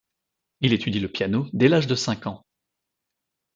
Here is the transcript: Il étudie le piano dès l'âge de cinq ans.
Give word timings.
Il 0.61 0.73
étudie 0.73 0.99
le 0.99 1.11
piano 1.11 1.45
dès 1.53 1.67
l'âge 1.67 1.85
de 1.85 1.93
cinq 1.93 2.25
ans. 2.25 2.43